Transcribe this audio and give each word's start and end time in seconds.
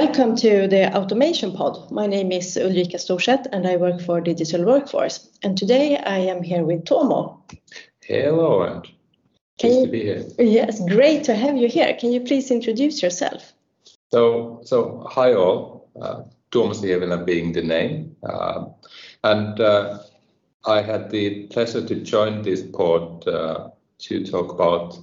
Welcome 0.00 0.34
to 0.38 0.66
the 0.66 0.92
Automation 0.92 1.52
Pod. 1.52 1.88
My 1.92 2.08
name 2.08 2.32
is 2.32 2.56
Ulrika 2.56 2.96
Storseth, 2.96 3.46
and 3.52 3.64
I 3.64 3.76
work 3.76 4.00
for 4.00 4.20
Digital 4.20 4.64
Workforce. 4.64 5.28
And 5.44 5.56
today 5.56 5.96
I 5.96 6.18
am 6.18 6.42
here 6.42 6.64
with 6.64 6.84
Tuomo. 6.84 7.38
Hello, 8.02 8.62
and 8.62 8.84
nice 9.62 9.82
to 9.84 9.86
be 9.86 10.02
here. 10.02 10.24
Yes, 10.36 10.80
great 10.88 11.22
to 11.24 11.36
have 11.36 11.56
you 11.56 11.68
here. 11.68 11.94
Can 11.94 12.10
you 12.10 12.20
please 12.22 12.50
introduce 12.50 13.04
yourself? 13.04 13.52
So, 14.10 14.62
so 14.64 15.06
hi 15.08 15.32
all. 15.32 15.88
Uh, 16.02 16.24
Tuomo 16.50 16.74
Sievilä 16.74 17.24
being 17.24 17.52
the 17.52 17.62
name, 17.62 18.16
uh, 18.28 18.64
and 19.22 19.60
uh, 19.60 20.00
I 20.66 20.82
had 20.82 21.08
the 21.10 21.46
pleasure 21.52 21.86
to 21.86 21.94
join 21.94 22.42
this 22.42 22.62
pod 22.62 23.28
uh, 23.28 23.70
to 23.98 24.24
talk 24.24 24.52
about 24.52 24.98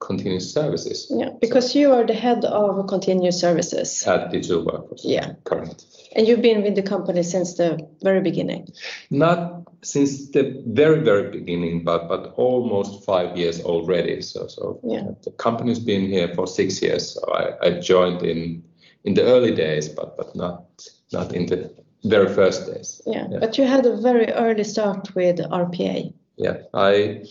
continuous 0.00 0.52
services. 0.52 1.06
Yeah, 1.10 1.30
because 1.40 1.72
so, 1.72 1.78
you 1.78 1.92
are 1.92 2.06
the 2.06 2.14
head 2.14 2.44
of 2.44 2.86
continuous 2.86 3.40
services 3.40 4.06
at 4.06 4.30
Digital 4.30 4.64
Workforce. 4.64 5.04
Yeah, 5.04 5.32
correct. 5.44 5.84
And 6.16 6.28
you've 6.28 6.42
been 6.42 6.62
with 6.62 6.74
the 6.74 6.82
company 6.82 7.22
since 7.22 7.54
the 7.54 7.86
very 8.02 8.20
beginning. 8.20 8.68
Not 9.10 9.62
since 9.82 10.30
the 10.30 10.62
very 10.66 11.00
very 11.00 11.30
beginning, 11.30 11.84
but 11.84 12.08
but 12.08 12.34
almost 12.36 13.04
five 13.04 13.36
years 13.36 13.60
already. 13.62 14.22
So 14.22 14.46
so 14.46 14.80
yeah. 14.84 15.08
the 15.22 15.30
company's 15.32 15.80
been 15.80 16.06
here 16.06 16.28
for 16.34 16.46
six 16.46 16.82
years. 16.82 17.14
So 17.14 17.20
I, 17.32 17.66
I 17.66 17.80
joined 17.80 18.22
in 18.22 18.62
in 19.04 19.14
the 19.14 19.22
early 19.22 19.54
days, 19.54 19.88
but 19.88 20.16
but 20.16 20.34
not 20.36 20.64
not 21.12 21.34
in 21.34 21.46
the 21.46 21.70
very 22.04 22.32
first 22.34 22.66
days. 22.66 23.00
Yeah, 23.06 23.26
yeah. 23.30 23.38
but 23.38 23.58
you 23.58 23.64
had 23.64 23.86
a 23.86 23.96
very 23.96 24.30
early 24.32 24.64
start 24.64 25.14
with 25.14 25.38
RPA. 25.38 26.12
Yeah, 26.36 26.56
I 26.74 27.24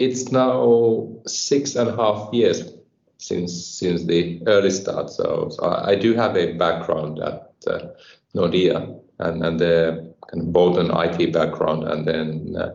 it's 0.00 0.32
now 0.32 1.06
six 1.26 1.76
and 1.76 1.90
a 1.90 1.94
half 1.94 2.32
years 2.32 2.72
since 3.18 3.52
since 3.52 4.04
the 4.04 4.42
early 4.46 4.70
start. 4.70 5.10
So, 5.10 5.50
so 5.50 5.68
I, 5.68 5.94
do 5.94 6.14
have 6.14 6.36
a 6.36 6.54
background 6.54 7.18
at 7.18 7.52
uh, 7.66 7.88
Nordea 8.34 8.98
and 9.18 9.44
and 9.44 9.60
the 9.60 10.14
kind 10.30 10.42
of 10.42 10.52
both 10.52 10.78
an 10.78 10.90
IT 10.90 11.32
background 11.32 11.84
and 11.84 12.08
then 12.08 12.56
uh, 12.56 12.70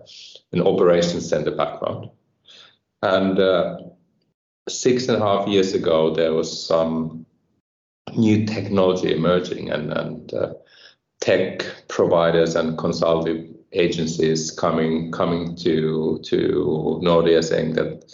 an 0.52 0.62
operations 0.62 1.28
center 1.28 1.52
background. 1.52 2.12
And 3.02 3.40
uh, 3.40 3.80
six 4.70 5.08
and 5.08 5.22
a 5.22 5.26
half 5.26 5.48
years 5.48 5.74
ago, 5.74 6.14
there 6.14 6.34
was 6.34 6.68
some 6.68 7.26
new 8.16 8.46
technology 8.46 9.16
emerging 9.16 9.72
and 9.72 9.92
and 9.92 10.34
uh, 10.34 10.54
tech 11.22 11.66
providers 11.88 12.56
and 12.56 12.78
consulting 12.78 13.56
agencies 13.72 14.52
coming 14.52 15.12
coming 15.12 15.56
to 15.58 16.20
to 16.24 17.00
Nordea 17.04 17.44
saying 17.44 17.74
that 17.74 18.06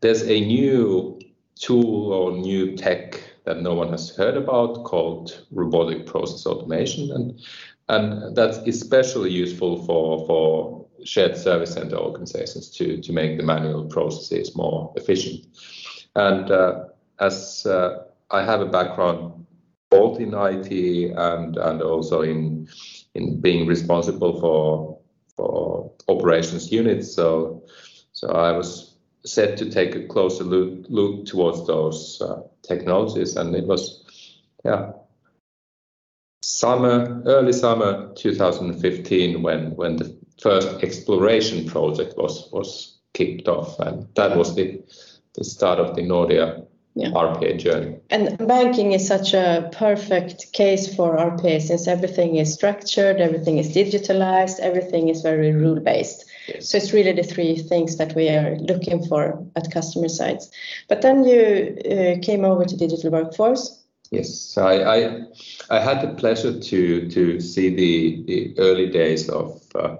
there's 0.00 0.22
a 0.22 0.40
new 0.40 1.18
tool 1.56 2.12
or 2.12 2.32
new 2.32 2.76
tech 2.76 3.22
that 3.44 3.62
no 3.62 3.74
one 3.74 3.90
has 3.90 4.14
heard 4.14 4.36
about 4.36 4.84
called 4.84 5.44
robotic 5.50 6.06
process 6.06 6.46
automation. 6.46 7.10
And 7.12 7.40
and 7.88 8.36
that's 8.36 8.58
especially 8.58 9.30
useful 9.30 9.84
for 9.84 10.26
for 10.26 10.86
shared 11.04 11.36
service 11.36 11.72
center 11.72 11.96
organizations 11.96 12.70
to 12.70 13.00
to 13.00 13.12
make 13.12 13.36
the 13.36 13.42
manual 13.42 13.84
processes 13.86 14.54
more 14.56 14.92
efficient. 14.96 15.46
And 16.14 16.50
uh, 16.50 16.84
as 17.18 17.66
uh, 17.66 18.04
I 18.30 18.42
have 18.44 18.60
a 18.60 18.66
background 18.66 19.46
both 19.90 20.20
in 20.20 20.32
IT 20.34 21.12
and 21.16 21.56
and 21.56 21.82
also 21.82 22.22
in 22.22 22.68
in 23.14 23.40
being 23.40 23.66
responsible 23.66 24.40
for 24.40 24.91
operations 26.16 26.72
unit. 26.72 27.04
So 27.04 27.62
so 28.12 28.28
I 28.28 28.52
was 28.52 28.94
set 29.24 29.56
to 29.58 29.70
take 29.70 29.94
a 29.94 30.06
closer 30.06 30.44
look, 30.44 30.86
look 30.88 31.26
towards 31.26 31.66
those 31.66 32.20
uh, 32.20 32.42
technologies, 32.62 33.36
and 33.36 33.54
it 33.54 33.66
was 33.66 34.04
yeah 34.64 34.92
summer 36.42 37.22
early 37.26 37.52
summer 37.52 38.12
2015 38.14 39.42
when 39.42 39.76
when 39.76 39.96
the 39.96 40.16
first 40.40 40.82
exploration 40.82 41.66
project 41.66 42.16
was 42.16 42.48
was 42.52 42.98
kicked 43.14 43.48
off, 43.48 43.78
and 43.80 44.06
that 44.14 44.36
was 44.36 44.54
the 44.54 44.82
the 45.34 45.44
start 45.44 45.78
of 45.78 45.94
the 45.96 46.02
Nordea 46.02 46.66
yeah. 46.94 47.10
RPA 47.10 47.58
journey. 47.58 47.96
And 48.10 48.36
banking 48.46 48.92
is 48.92 49.06
such 49.06 49.32
a 49.32 49.70
perfect 49.72 50.52
case 50.52 50.94
for 50.94 51.16
RPA 51.16 51.62
since 51.62 51.88
everything 51.88 52.36
is 52.36 52.52
structured, 52.52 53.20
everything 53.20 53.58
is 53.58 53.74
digitalized, 53.74 54.60
everything 54.60 55.08
is 55.08 55.22
very 55.22 55.52
rule 55.52 55.80
based. 55.80 56.24
Yes. 56.48 56.68
So 56.68 56.78
it's 56.78 56.92
really 56.92 57.12
the 57.12 57.22
three 57.22 57.56
things 57.56 57.96
that 57.96 58.14
we 58.14 58.28
are 58.28 58.56
looking 58.56 59.04
for 59.06 59.42
at 59.56 59.72
customer 59.72 60.08
sides. 60.08 60.50
But 60.88 61.02
then 61.02 61.24
you 61.24 61.76
uh, 61.78 62.20
came 62.20 62.44
over 62.44 62.64
to 62.64 62.76
Digital 62.76 63.10
Workforce. 63.10 63.78
Yes, 64.10 64.58
I, 64.58 64.82
I, 64.82 65.20
I 65.70 65.80
had 65.80 66.02
the 66.02 66.14
pleasure 66.14 66.60
to 66.60 67.08
to 67.08 67.40
see 67.40 67.74
the, 67.74 68.22
the 68.26 68.54
early 68.58 68.90
days 68.90 69.30
of 69.30 69.62
uh, 69.74 69.96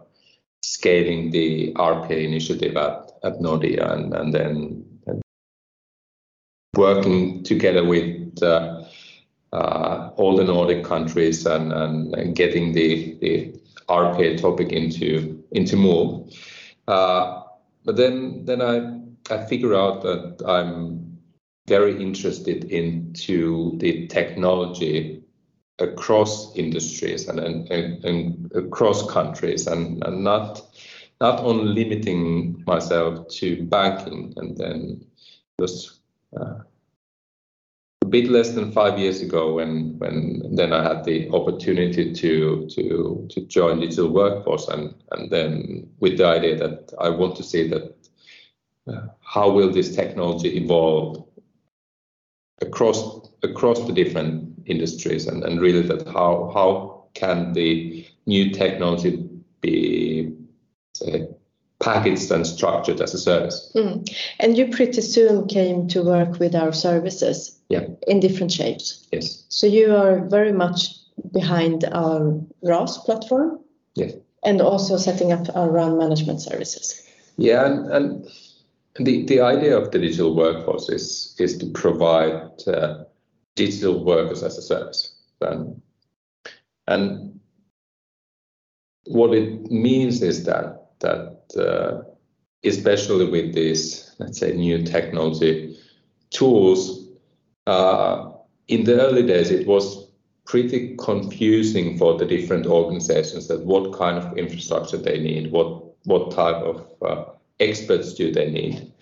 scaling 0.61 1.31
the 1.31 1.73
RPA 1.75 2.23
initiative 2.23 2.77
at, 2.77 3.11
at 3.25 3.41
Nordea 3.41 3.91
and, 3.91 4.13
and 4.13 4.35
then 4.35 4.85
working 6.77 7.43
together 7.43 7.85
with 7.85 8.43
uh, 8.43 8.83
uh, 9.53 10.11
all 10.17 10.37
the 10.37 10.45
Nordic 10.45 10.85
countries 10.85 11.45
and, 11.47 12.35
getting 12.35 12.73
the, 12.73 13.55
RPA 13.89 14.41
topic 14.41 14.73
into 14.73 15.43
into 15.51 15.77
move. 15.77 16.33
Uh, 16.89 17.43
but 17.85 17.97
then 17.97 18.45
then 18.47 18.63
I 18.63 19.35
I 19.35 19.45
figure 19.45 19.75
out 19.75 20.03
that 20.03 20.43
I'm 20.47 21.19
very 21.67 22.01
interested 22.01 22.65
into 22.71 23.77
the 23.79 24.07
technology 24.07 25.23
across 25.79 26.55
industries 26.57 27.29
and, 27.29 27.69
across 28.55 29.11
countries 29.11 29.67
and, 29.67 29.99
not 30.23 30.63
not 31.21 31.41
only 31.41 31.85
limiting 31.85 32.63
myself 32.67 33.29
to 33.29 33.63
banking 33.65 34.33
and 34.37 34.57
then 34.57 35.05
just 35.61 36.02
a 36.35 38.07
bit 38.09 38.29
less 38.29 38.51
than 38.51 38.73
five 38.73 38.99
years 38.99 39.21
ago 39.21 39.55
when 39.55 39.99
when 39.99 40.55
then 40.55 40.73
I 40.73 40.83
had 40.83 41.05
the 41.05 41.29
opportunity 41.31 42.13
to 42.13 42.67
to 42.69 43.27
to 43.31 43.41
join 43.47 43.81
digital 43.81 44.11
workforce 44.11 44.69
and 44.69 44.95
and 45.13 45.31
then 45.31 45.89
with 46.01 46.19
the 46.19 46.27
idea 46.27 46.57
that 46.59 46.93
I 46.99 47.09
want 47.09 47.37
to 47.37 47.43
see 47.43 47.69
that 47.69 47.95
uh, 48.89 49.07
how 49.21 49.51
will 49.51 49.73
this 49.73 49.95
technology 49.95 50.57
evolve 50.57 51.25
across 52.61 53.29
across 53.43 53.87
the 53.87 53.93
different 53.93 54.53
industries 54.67 55.27
and, 55.27 55.43
and 55.45 55.61
really 55.61 55.83
that 55.83 56.07
how 56.07 56.51
how 56.55 57.05
can 57.15 57.53
the 57.53 58.07
new 58.27 58.51
technology 58.51 59.29
be 59.61 60.22
packaged 61.83 62.31
and 62.31 62.47
structured 62.47 63.01
as 63.01 63.13
a 63.13 63.19
service. 63.19 63.71
Mm. 63.75 64.09
And 64.39 64.57
you 64.57 64.69
pretty 64.69 65.03
soon 65.03 65.47
came 65.49 65.89
to 65.89 66.03
work 66.03 66.39
with 66.39 66.55
our 66.55 66.73
services 66.73 67.59
yeah. 67.69 67.87
in 68.07 68.21
different 68.21 68.53
shapes. 68.53 69.07
Yes. 69.13 69.45
So 69.49 69.67
you 69.67 69.95
are 69.95 70.25
very 70.29 70.53
much 70.53 70.89
behind 71.33 71.85
our 71.93 72.41
RAS 72.63 72.99
platform. 72.99 73.59
Yes. 73.95 74.15
And 74.45 74.61
also 74.61 74.97
setting 74.97 75.33
up 75.33 75.55
our 75.55 75.71
run 75.71 75.99
management 75.99 76.41
services. 76.41 77.07
Yeah, 77.37 77.67
and, 77.67 77.91
and 77.93 78.29
the, 78.97 79.25
the 79.27 79.41
idea 79.41 79.77
of 79.77 79.91
the 79.91 79.99
digital 79.99 80.35
workforce 80.35 80.89
is 80.89 81.37
is 81.39 81.57
to 81.59 81.67
provide 81.67 82.51
uh, 82.67 83.05
digital 83.55 84.05
workers 84.05 84.43
as 84.43 84.59
a 84.59 84.63
service. 84.63 85.15
And, 85.41 85.81
and 86.87 87.41
what 89.07 89.35
it 89.35 89.71
means 89.71 90.23
is 90.23 90.45
that 90.45 90.82
that 91.03 91.43
uh, 91.57 92.03
especially 92.65 93.27
with 93.27 93.55
these, 93.55 94.15
let's 94.19 94.39
say, 94.39 94.53
new 94.53 94.83
technology 94.83 95.77
tools, 96.31 97.09
uh, 97.67 98.31
in 98.69 98.85
the 98.85 99.01
early 99.01 99.27
days, 99.27 99.51
it 99.51 99.67
was 99.67 100.09
pretty 100.45 100.97
confusing 100.97 101.99
for 101.99 102.19
the 102.19 102.27
different 102.27 102.67
organizations 102.67 103.49
that 103.49 103.65
what 103.65 103.93
kind 103.97 104.19
of 104.19 104.37
infrastructure 104.37 104.97
they 104.97 105.19
need, 105.19 105.53
what 105.53 105.83
what 106.05 106.33
type 106.33 106.57
of 106.57 106.85
uh, 107.03 107.25
experts 107.61 108.15
do 108.15 108.33
they 108.33 108.51
need, 108.51 108.93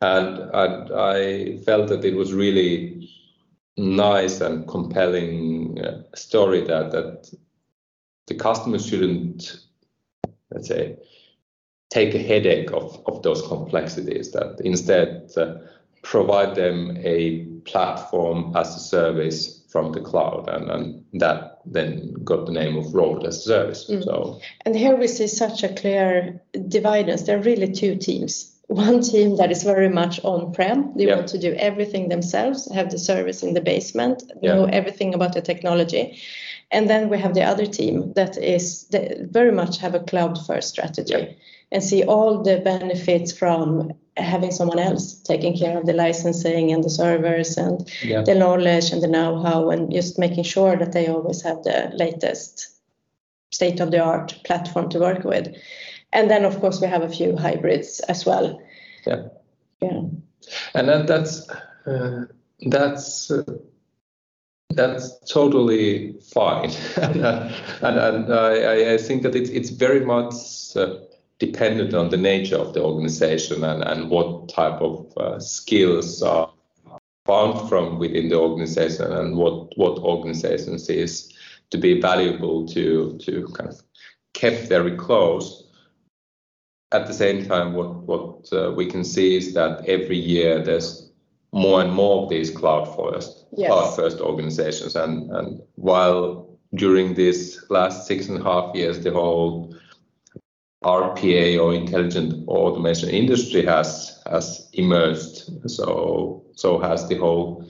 and, 0.00 0.38
and 0.52 0.92
I 0.92 1.56
felt 1.58 1.88
that 1.88 2.04
it 2.04 2.16
was 2.16 2.32
really 2.32 3.08
nice 3.76 4.40
and 4.40 4.66
compelling 4.66 5.78
uh, 5.80 6.02
story 6.14 6.62
that 6.62 6.90
that 6.90 7.32
the 8.26 8.34
customers 8.34 8.86
shouldn't, 8.86 9.60
let's 10.50 10.68
say, 10.68 10.96
take 11.90 12.14
a 12.14 12.18
headache 12.18 12.70
of, 12.72 13.00
of 13.06 13.22
those 13.22 13.46
complexities, 13.46 14.32
that 14.32 14.60
instead 14.64 15.30
uh, 15.36 15.54
provide 16.02 16.54
them 16.54 16.96
a 16.98 17.44
platform 17.64 18.54
as 18.56 18.74
a 18.76 18.80
service 18.80 19.62
from 19.68 19.92
the 19.92 20.00
cloud 20.00 20.48
and, 20.48 20.70
and 20.70 21.04
that 21.12 21.60
then 21.66 22.14
got 22.24 22.46
the 22.46 22.52
name 22.52 22.76
of 22.76 22.94
robot 22.94 23.26
as 23.26 23.36
a 23.36 23.40
service 23.40 23.90
mm. 23.90 24.02
so 24.02 24.40
and 24.64 24.74
here 24.74 24.96
we 24.96 25.06
see 25.06 25.26
such 25.26 25.62
a 25.62 25.68
clear 25.74 26.40
dividance 26.68 27.22
there 27.22 27.36
are 27.36 27.42
really 27.42 27.70
two 27.70 27.94
teams 27.96 28.58
one 28.68 29.00
team 29.00 29.36
that 29.36 29.50
is 29.50 29.62
very 29.62 29.88
much 29.88 30.20
on-prem. 30.24 30.92
They 30.94 31.06
Yeah. 31.06 31.16
want 31.16 31.28
to 31.28 31.38
do 31.38 31.54
everything 31.54 32.10
themselves, 32.10 32.70
have 32.70 32.90
the 32.90 32.98
service 32.98 33.42
in 33.42 33.54
the 33.54 33.62
basement, 33.62 34.22
know 34.42 34.66
everything 34.66 35.14
about 35.14 35.32
the 35.32 35.40
technology. 35.40 36.18
And 36.70 36.88
then 36.88 37.08
we 37.08 37.18
have 37.18 37.34
the 37.34 37.44
other 37.44 37.66
team 37.66 38.12
that 38.14 38.36
is 38.36 38.86
that 38.88 39.30
very 39.30 39.52
much 39.52 39.78
have 39.78 39.94
a 39.94 40.00
cloud-first 40.00 40.68
strategy 40.68 41.14
Yeah. 41.14 41.26
and 41.72 41.82
see 41.82 42.04
all 42.04 42.42
the 42.42 42.58
benefits 42.58 43.32
from 43.32 43.92
having 44.16 44.50
someone 44.50 44.78
else 44.78 45.14
taking 45.14 45.56
care 45.56 45.78
of 45.78 45.86
the 45.86 45.92
licensing 45.92 46.72
and 46.72 46.84
the 46.84 46.90
servers 46.90 47.56
and 47.56 47.88
Yeah. 48.02 48.22
the 48.22 48.34
knowledge 48.34 48.92
and 48.92 49.02
the 49.02 49.08
know-how 49.08 49.70
and 49.70 49.92
just 49.92 50.18
making 50.18 50.44
sure 50.44 50.76
that 50.76 50.92
they 50.92 51.06
always 51.06 51.42
have 51.42 51.62
the 51.62 51.90
latest 51.94 52.68
state-of-the-art 53.50 54.34
platform 54.44 54.88
to 54.90 54.98
work 54.98 55.24
with. 55.24 55.54
And 56.12 56.30
then, 56.30 56.44
of 56.44 56.60
course, 56.60 56.80
we 56.80 56.86
have 56.88 57.02
a 57.02 57.08
few 57.08 57.36
hybrids 57.36 58.00
as 58.08 58.26
well. 58.26 58.60
Yeah. 59.06 59.28
Yeah. 59.80 60.02
and 60.74 60.88
that, 60.88 61.06
that's 61.06 61.48
uh, 61.86 62.24
that's 62.70 63.30
uh, 63.30 63.42
that's 64.78 65.18
totally 65.28 66.14
fine. 66.32 66.70
And, 66.96 67.24
uh, 67.24 67.50
and, 67.82 67.98
and 67.98 68.32
I, 68.32 68.94
I 68.94 68.96
think 68.96 69.22
that 69.24 69.34
it's 69.34 69.50
it's 69.50 69.70
very 69.70 70.04
much 70.04 70.34
uh, 70.76 70.98
dependent 71.38 71.94
on 71.94 72.10
the 72.10 72.16
nature 72.16 72.56
of 72.56 72.74
the 72.74 72.82
organization 72.82 73.64
and, 73.64 73.82
and 73.82 74.08
what 74.08 74.48
type 74.48 74.80
of 74.80 75.12
uh, 75.16 75.40
skills 75.40 76.22
are 76.22 76.50
found 77.26 77.68
from 77.68 77.98
within 77.98 78.28
the 78.28 78.38
organization 78.38 79.12
and 79.12 79.36
what 79.36 79.76
what 79.76 79.98
organizations 79.98 80.88
is 80.88 81.32
to 81.70 81.78
be 81.78 82.00
valuable 82.00 82.66
to 82.66 83.18
to 83.18 83.48
kind 83.54 83.70
of 83.70 83.82
kept 84.32 84.68
very 84.68 84.96
close. 84.96 85.64
At 86.92 87.06
the 87.06 87.14
same 87.14 87.46
time, 87.46 87.74
what 87.74 87.90
what 88.10 88.52
uh, 88.52 88.70
we 88.76 88.86
can 88.86 89.04
see 89.04 89.36
is 89.36 89.54
that 89.54 89.84
every 89.88 90.18
year 90.18 90.62
there's 90.62 91.10
more 91.52 91.80
and 91.82 91.92
more 91.92 92.22
of 92.22 92.28
these 92.28 92.50
cloud 92.50 92.86
first 92.96 93.37
Yes. 93.58 93.70
cloud 93.70 93.96
first 93.96 94.20
organizations, 94.20 94.96
and 94.96 95.30
and 95.30 95.60
while 95.74 96.58
during 96.74 97.14
this 97.14 97.64
last 97.70 98.06
six 98.06 98.28
and 98.28 98.40
a 98.40 98.42
half 98.42 98.74
years, 98.74 99.00
the 99.00 99.12
whole 99.12 99.74
RPA 100.84 101.60
or 101.60 101.74
intelligent 101.74 102.48
automation 102.48 103.08
industry 103.08 103.64
has 103.64 104.22
has 104.30 104.68
emerged. 104.72 105.50
So 105.68 106.44
so 106.54 106.78
has 106.78 107.08
the 107.08 107.16
whole 107.16 107.68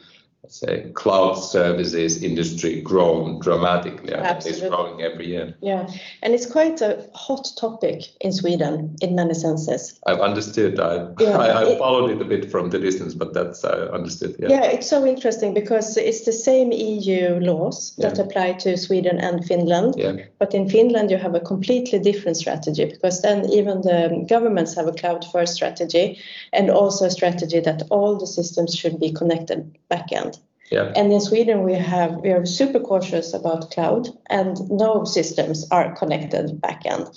say 0.50 0.90
cloud 0.94 1.34
services 1.34 2.22
industry 2.22 2.80
grown 2.80 3.38
dramatically. 3.40 4.12
and 4.14 4.46
It's 4.46 4.60
growing 4.60 5.02
every 5.02 5.26
year. 5.28 5.54
Yeah, 5.60 5.88
and 6.22 6.34
it's 6.34 6.46
quite 6.46 6.80
a 6.80 7.04
hot 7.14 7.48
topic 7.56 8.04
in 8.20 8.32
Sweden 8.32 8.96
in 9.02 9.14
many 9.14 9.34
senses. 9.34 9.98
I've 10.06 10.20
understood. 10.20 10.80
I, 10.80 11.08
Yeah, 11.20 11.38
I, 11.38 11.46
I 11.62 11.64
it- 11.68 11.78
followed 11.78 12.10
it 12.10 12.20
a 12.20 12.24
bit 12.24 12.50
from 12.50 12.70
the 12.70 12.78
distance, 12.78 13.14
but 13.14 13.34
that's 13.34 13.64
I 13.64 13.70
understood. 13.92 14.36
Yeah. 14.38 14.48
Yeah, 14.50 14.64
it's 14.64 14.88
so 14.88 15.06
interesting 15.06 15.54
because 15.54 15.96
it's 15.96 16.24
the 16.24 16.32
same 16.32 16.72
EU 16.72 17.38
laws 17.40 17.94
that 17.98 18.16
Yeah. 18.16 18.24
apply 18.24 18.52
to 18.64 18.76
Sweden 18.76 19.18
and 19.18 19.44
Finland. 19.44 19.94
Yeah. 19.96 20.16
But 20.38 20.54
in 20.54 20.68
Finland, 20.68 21.10
you 21.10 21.18
have 21.18 21.34
a 21.34 21.40
completely 21.40 21.98
different 21.98 22.36
strategy 22.36 22.84
because 22.86 23.20
then 23.22 23.44
even 23.50 23.82
the 23.82 24.24
governments 24.28 24.74
have 24.74 24.88
a 24.88 24.92
cloud 24.92 25.24
first 25.32 25.54
strategy 25.54 26.18
and 26.52 26.70
also 26.70 27.04
a 27.06 27.10
strategy 27.10 27.60
that 27.60 27.82
all 27.90 28.16
the 28.18 28.26
systems 28.26 28.74
should 28.76 28.98
be 28.98 29.12
connected 29.12 29.76
backend. 29.90 30.38
Yeah. 30.70 30.93
And 30.97 31.12
in 31.12 31.20
Sweden, 31.20 31.62
we 31.62 31.75
have 31.75 32.17
we 32.17 32.31
are 32.31 32.44
super 32.47 32.81
cautious 32.81 33.35
about 33.35 33.70
cloud, 33.70 34.09
and 34.29 34.56
no 34.70 35.05
systems 35.05 35.67
are 35.70 35.94
connected 35.97 36.61
backend. 36.61 37.09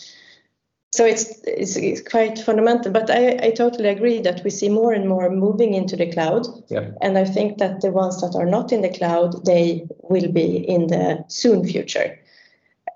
So 0.94 1.06
it's, 1.06 1.40
it's 1.46 1.78
it's 1.78 2.02
quite 2.02 2.38
fundamental. 2.40 2.92
But 2.92 3.10
I, 3.10 3.40
I 3.48 3.52
totally 3.52 3.90
agree 3.90 4.22
that 4.22 4.44
we 4.44 4.50
see 4.50 4.70
more 4.70 4.92
and 4.92 5.08
more 5.08 5.30
moving 5.30 5.74
into 5.74 5.96
the 5.96 6.12
cloud, 6.12 6.46
Yeah. 6.70 6.92
and 7.02 7.18
I 7.18 7.26
think 7.26 7.58
that 7.60 7.82
the 7.82 7.92
ones 7.92 8.20
that 8.22 8.36
are 8.36 8.46
not 8.46 8.72
in 8.72 8.82
the 8.82 8.90
cloud, 8.90 9.46
they 9.46 9.88
will 10.10 10.32
be 10.32 10.58
in 10.68 10.88
the 10.88 11.24
soon 11.28 11.66
future. 11.66 12.20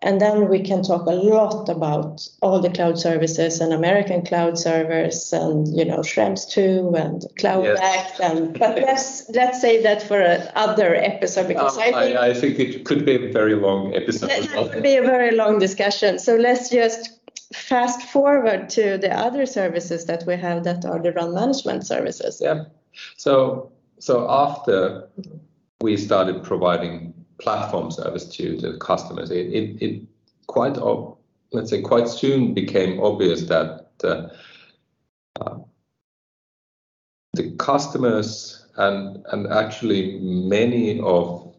And 0.05 0.21
then 0.21 0.49
we 0.49 0.59
can 0.61 0.83
talk 0.83 1.07
a 1.07 1.15
lot 1.15 1.67
about 1.67 2.29
all 2.43 2.61
the 2.61 2.69
cloud 2.69 2.99
services 2.99 3.59
and 3.59 3.73
American 3.73 4.23
cloud 4.23 4.59
servers 4.59 5.33
and 5.33 5.67
you 5.75 5.83
know 5.83 6.01
Schrems 6.01 6.47
2 6.47 6.93
and 6.95 7.25
Cloud 7.39 7.63
Yes. 7.63 7.79
Act 7.81 8.19
and 8.19 8.59
but 8.59 8.75
let's 8.75 9.27
let's 9.31 9.59
save 9.59 9.81
that 9.81 10.03
for 10.03 10.21
another 10.21 10.93
episode 10.93 11.47
because 11.47 11.75
um, 11.75 11.83
I 11.83 11.91
think 12.03 12.17
I, 12.17 12.29
I 12.29 12.33
think 12.35 12.59
it 12.59 12.85
could 12.85 13.03
be 13.03 13.15
a 13.15 13.31
very 13.31 13.55
long 13.55 13.95
episode 13.95 14.29
It 14.29 14.51
well. 14.53 14.69
would 14.69 14.83
be 14.83 14.95
a 14.95 15.01
very 15.01 15.35
long 15.35 15.57
discussion. 15.57 16.19
So 16.19 16.35
let's 16.35 16.69
just 16.69 17.09
fast 17.55 18.03
forward 18.03 18.69
to 18.69 18.99
the 18.99 19.11
other 19.11 19.47
services 19.47 20.05
that 20.05 20.23
we 20.27 20.35
have 20.35 20.65
that 20.65 20.85
are 20.85 21.01
the 21.01 21.13
run 21.13 21.33
management 21.33 21.83
services. 21.87 22.39
Yeah. 22.39 22.65
So 23.17 23.71
so 23.97 24.29
after 24.29 25.09
we 25.81 25.97
started 25.97 26.43
providing 26.43 27.24
platform 27.39 27.91
service 27.91 28.25
to 28.37 28.57
the 28.57 28.77
customers, 28.77 29.31
it 29.31 29.47
it, 29.47 29.81
it 29.81 30.01
quite 30.47 30.77
let's 31.51 31.69
say 31.69 31.81
quite 31.81 32.07
soon 32.07 32.53
became 32.53 32.99
obvious 33.01 33.43
that 33.43 33.91
uh, 34.03 34.27
uh, 35.41 35.57
the 37.33 37.51
customers 37.57 38.67
and 38.77 39.25
and 39.31 39.47
actually 39.47 40.19
many 40.19 40.99
of 41.01 41.53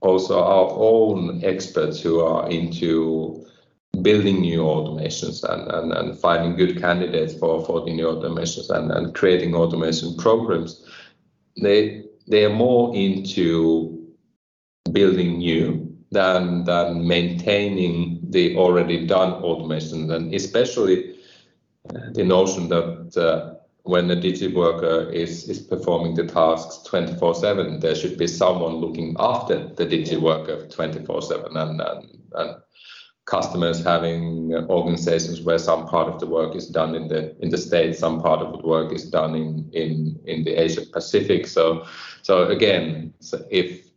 also 0.00 0.42
our 0.42 0.70
own 0.72 1.42
experts 1.44 2.00
who 2.00 2.20
are 2.20 2.48
into 2.50 3.46
building 4.00 4.40
new 4.40 4.60
automations 4.60 5.44
and, 5.44 5.70
and, 5.70 5.92
and 5.92 6.18
finding 6.18 6.56
good 6.56 6.80
candidates 6.80 7.34
for, 7.34 7.64
for 7.64 7.84
the 7.84 7.92
new 7.92 8.06
automations 8.06 8.70
and, 8.70 8.90
and 8.90 9.14
creating 9.14 9.54
automation 9.54 10.16
programs, 10.16 10.86
they 11.60 12.04
they 12.28 12.44
are 12.44 12.54
more 12.54 12.94
into 12.94 13.91
building 14.92 15.38
new 15.38 15.88
than 16.10 16.64
than 16.64 17.06
maintaining 17.06 18.20
the 18.30 18.56
already 18.56 19.06
done 19.06 19.32
automation. 19.42 20.10
And 20.10 20.34
especially 20.34 21.16
uh, 21.94 22.10
the 22.12 22.24
notion 22.24 22.68
that 22.68 23.16
uh, 23.16 23.54
when 23.84 24.10
a 24.10 24.16
digi 24.16 24.52
worker 24.54 25.10
is, 25.10 25.48
is 25.48 25.58
performing 25.58 26.14
the 26.14 26.26
tasks 26.26 26.88
24-7 26.88 27.80
there 27.80 27.94
should 27.94 28.16
be 28.16 28.26
someone 28.26 28.76
looking 28.76 29.16
after 29.18 29.68
the 29.68 29.84
digi 29.84 30.20
worker 30.20 30.66
24-7 30.68 31.56
and, 31.56 31.80
and, 31.80 32.18
and 32.34 32.56
customers 33.24 33.82
having 33.84 34.54
organizations 34.68 35.40
where 35.42 35.58
some 35.58 35.86
part 35.86 36.08
of 36.08 36.20
the 36.20 36.26
work 36.26 36.54
is 36.54 36.68
done 36.68 36.94
in 36.94 37.08
the 37.08 37.36
in 37.40 37.50
the 37.50 37.58
states 37.58 37.98
some 37.98 38.20
part 38.20 38.40
of 38.40 38.52
the 38.52 38.66
work 38.66 38.92
is 38.92 39.10
done 39.10 39.34
in 39.34 39.68
in 39.72 40.18
in 40.26 40.44
the 40.44 40.54
asia 40.54 40.82
pacific. 40.92 41.46
So 41.46 41.84
so 42.22 42.48
again 42.48 43.14
so 43.20 43.44
if 43.50 43.91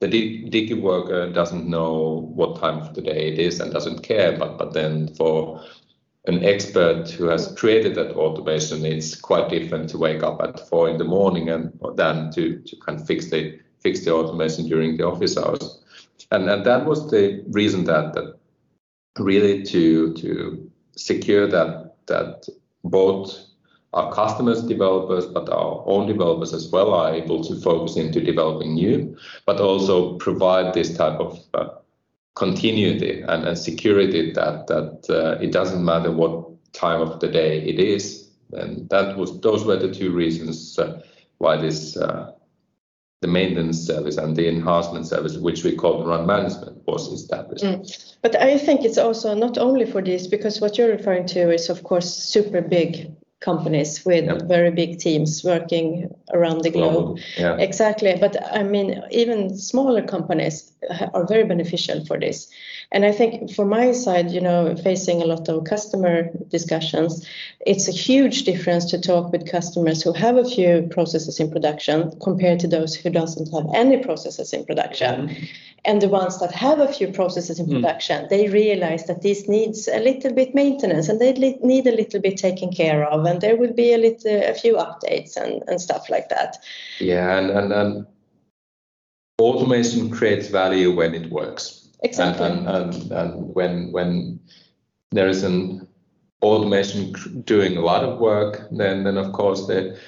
the 0.00 0.08
dig- 0.08 0.50
digi 0.50 0.80
worker 0.80 1.30
doesn't 1.32 1.68
know 1.68 2.30
what 2.34 2.60
time 2.60 2.78
of 2.78 2.94
the 2.94 3.02
day 3.02 3.32
it 3.32 3.38
is 3.38 3.60
and 3.60 3.72
doesn't 3.72 4.02
care 4.02 4.36
but 4.36 4.58
but 4.58 4.72
then 4.72 5.08
for 5.14 5.62
an 6.26 6.44
expert 6.44 7.08
who 7.10 7.24
has 7.24 7.54
created 7.56 7.94
that 7.94 8.14
automation 8.16 8.84
it's 8.84 9.14
quite 9.14 9.48
different 9.48 9.88
to 9.88 9.98
wake 9.98 10.22
up 10.22 10.40
at 10.42 10.68
four 10.68 10.88
in 10.88 10.98
the 10.98 11.04
morning 11.04 11.48
and 11.48 11.72
than 11.96 12.30
to 12.32 12.58
to 12.60 12.76
kind 12.84 13.00
of 13.00 13.06
fix 13.06 13.30
the 13.30 13.58
fix 13.80 14.04
the 14.04 14.12
automation 14.12 14.66
during 14.66 14.96
the 14.96 15.06
office 15.06 15.36
hours. 15.36 15.82
And 16.30 16.48
and 16.48 16.64
that 16.64 16.86
was 16.86 17.10
the 17.10 17.42
reason 17.48 17.84
that 17.84 18.14
that 18.14 18.38
really 19.18 19.62
to 19.64 20.14
to 20.14 20.70
secure 20.96 21.46
that 21.46 21.94
that 22.06 22.46
both 22.84 23.49
our 23.92 24.12
customers 24.12 24.62
developers 24.62 25.26
but 25.26 25.48
our 25.48 25.82
own 25.86 26.06
developers 26.06 26.52
as 26.54 26.68
well 26.68 26.94
are 26.94 27.14
able 27.14 27.42
to 27.42 27.60
focus 27.60 27.96
into 27.96 28.20
developing 28.20 28.74
new 28.74 29.16
but 29.46 29.60
also 29.60 30.16
provide 30.18 30.72
this 30.74 30.96
type 30.96 31.18
of 31.18 31.38
uh, 31.54 31.68
continuity 32.34 33.22
and, 33.22 33.46
and 33.46 33.58
security 33.58 34.32
that 34.32 34.66
that 34.68 35.04
uh, 35.10 35.38
it 35.40 35.52
doesn't 35.52 35.84
matter 35.84 36.12
what 36.12 36.46
time 36.72 37.00
of 37.00 37.18
the 37.20 37.28
day 37.28 37.60
it 37.62 37.78
is 37.78 38.30
and 38.52 38.88
that 38.90 39.16
was 39.16 39.40
those 39.40 39.64
were 39.64 39.76
the 39.76 39.92
two 39.92 40.12
reasons 40.12 40.78
uh, 40.78 41.02
why 41.38 41.56
this 41.56 41.96
uh, 41.96 42.32
the 43.20 43.28
maintenance 43.28 43.78
service 43.78 44.16
and 44.16 44.34
the 44.34 44.48
enhancement 44.48 45.06
service, 45.06 45.36
which 45.36 45.62
we 45.62 45.76
call 45.76 46.06
run 46.06 46.26
management, 46.26 46.82
was 46.86 47.08
established. 47.08 48.16
But 48.22 48.34
I 48.40 48.56
think 48.56 48.82
it's 48.82 48.96
also 48.96 49.34
not 49.34 49.58
only 49.58 49.84
for 49.84 50.00
this, 50.00 50.26
because 50.26 50.60
what 50.60 50.78
you're 50.78 50.88
referring 50.88 51.26
to 51.28 51.52
is, 51.52 51.68
of 51.68 51.82
course, 51.82 52.12
super 52.12 52.62
big 52.62 53.10
companies 53.40 54.04
with 54.04 54.24
Yeah. 54.24 54.38
very 54.44 54.70
big 54.70 54.98
teams 54.98 55.42
working 55.42 56.14
around 56.32 56.60
the 56.62 56.70
globe. 56.70 57.18
Yeah. 57.38 57.56
Exactly. 57.56 58.14
But 58.20 58.36
I 58.52 58.62
mean, 58.62 59.02
even 59.10 59.56
smaller 59.56 60.02
companies 60.02 60.72
are 61.14 61.26
very 61.26 61.44
beneficial 61.44 62.04
for 62.04 62.18
this. 62.18 62.48
And 62.92 63.04
I 63.04 63.12
think 63.12 63.52
for 63.52 63.64
my 63.64 63.92
side, 63.92 64.30
you 64.30 64.40
know, 64.40 64.74
facing 64.76 65.22
a 65.22 65.24
lot 65.24 65.48
of 65.48 65.64
customer 65.64 66.30
discussions, 66.48 67.26
it's 67.64 67.88
a 67.88 67.92
huge 67.92 68.42
difference 68.42 68.84
to 68.86 69.00
talk 69.00 69.30
with 69.32 69.50
customers 69.50 70.02
who 70.02 70.12
have 70.12 70.36
a 70.36 70.44
few 70.44 70.88
processes 70.90 71.38
in 71.38 71.50
production 71.50 72.10
compared 72.20 72.58
to 72.60 72.68
those 72.68 72.96
who 72.96 73.08
doesn't 73.10 73.52
have 73.54 73.66
any 73.74 73.98
processes 73.98 74.52
in 74.52 74.64
production. 74.64 75.28
Mm-hmm. 75.28 75.44
And 75.84 76.02
the 76.02 76.08
ones 76.08 76.38
that 76.40 76.52
have 76.52 76.78
a 76.80 76.92
few 76.92 77.08
processes 77.08 77.58
in 77.58 77.66
mm. 77.66 77.80
production, 77.80 78.26
they 78.28 78.48
realize 78.48 79.06
that 79.06 79.22
this 79.22 79.48
needs 79.48 79.88
a 79.88 79.98
little 79.98 80.32
bit 80.34 80.54
maintenance 80.54 81.08
and 81.08 81.18
they 81.18 81.32
need 81.32 81.86
a 81.86 81.96
little 81.96 82.20
bit 82.20 82.36
taken 82.36 82.70
care 82.70 83.04
of 83.04 83.24
and 83.30 83.40
there 83.40 83.56
will 83.56 83.72
be 83.72 83.94
a 83.94 83.98
little 83.98 84.42
a 84.42 84.54
few 84.54 84.74
updates 84.74 85.36
and, 85.36 85.62
and 85.68 85.80
stuff 85.80 86.10
like 86.10 86.28
that. 86.28 86.56
Yeah, 86.98 87.38
and, 87.38 87.50
and, 87.50 87.72
and 87.72 88.06
automation 89.40 90.10
creates 90.10 90.48
value 90.48 90.94
when 90.94 91.14
it 91.14 91.30
works. 91.30 91.88
Exactly. 92.02 92.46
And, 92.46 92.68
and, 92.68 92.94
and, 92.94 93.12
and 93.12 93.54
when 93.54 93.92
when 93.92 94.40
there 95.10 95.28
is 95.28 95.42
an 95.42 95.86
automation 96.42 97.12
doing 97.42 97.76
a 97.76 97.80
lot 97.80 98.02
of 98.02 98.18
work, 98.18 98.68
then 98.70 99.04
then 99.04 99.16
of 99.16 99.32
course 99.32 99.66
the 99.66 99.98